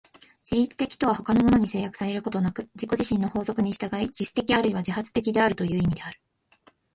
[0.49, 6.19] 自律的とは他のものに制約されることなく自己自身の法則に従い、自主的あるいは自発的であるという意味である。